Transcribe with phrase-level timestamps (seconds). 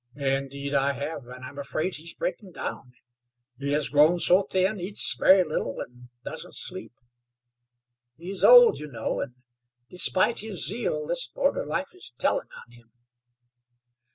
[0.15, 2.93] "Indeed I have, and I'm afraid he's breaking down.
[3.59, 6.93] He has grown so thin, eats very little, and doesn't sleep.
[8.17, 9.35] He is old, you know, and,
[9.91, 12.91] despite his zeal, this border life is telling on him."